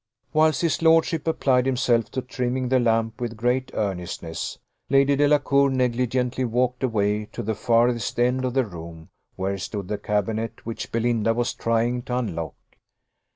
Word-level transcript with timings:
Whilst 0.33 0.63
his 0.63 0.81
lordship 0.81 1.27
applied 1.27 1.67
himself 1.67 2.09
to 2.09 2.23
trimming 2.23 2.69
the 2.69 2.79
lamp 2.79 3.21
with 3.21 3.37
great 3.37 3.69
earnestness, 3.75 4.57
Lady 4.89 5.15
Delacour 5.15 5.69
negligently 5.69 6.43
walked 6.43 6.81
away 6.81 7.25
to 7.25 7.43
the 7.43 7.53
farthest 7.53 8.19
end 8.19 8.43
of 8.43 8.55
the 8.55 8.65
room, 8.65 9.09
where 9.35 9.59
stood 9.59 9.89
the 9.89 9.99
cabinet, 9.99 10.65
which 10.65 10.91
Belinda 10.91 11.35
was 11.35 11.53
trying 11.53 12.01
to 12.01 12.17
unlock. 12.17 12.55